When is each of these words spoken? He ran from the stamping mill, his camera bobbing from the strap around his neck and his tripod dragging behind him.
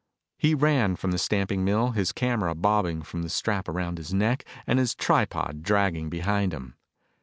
He 0.39 0.55
ran 0.55 0.95
from 0.95 1.11
the 1.11 1.19
stamping 1.19 1.63
mill, 1.63 1.91
his 1.91 2.11
camera 2.11 2.55
bobbing 2.55 3.03
from 3.03 3.21
the 3.21 3.29
strap 3.29 3.67
around 3.69 3.99
his 3.99 4.11
neck 4.11 4.45
and 4.65 4.79
his 4.79 4.95
tripod 4.95 5.61
dragging 5.61 6.09
behind 6.09 6.55
him. 6.55 6.73